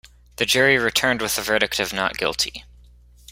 The 0.37 0.47
jury 0.47 0.79
returned 0.79 1.21
with 1.21 1.37
a 1.37 1.43
verdict 1.43 1.79
of 1.79 1.93
not 1.93 2.17
guilty. 2.17 2.65